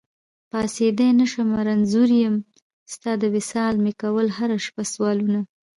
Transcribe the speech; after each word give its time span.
پاڅېدی 0.49 1.09
نشمه 1.19 1.59
رنځور 1.67 2.09
يم، 2.21 2.35
ستا 2.93 3.11
د 3.21 3.23
وصال 3.35 3.75
مي 3.83 3.93
کول 4.01 4.27
هره 4.37 4.57
شپه 4.65 4.83
سوالونه 4.93 5.39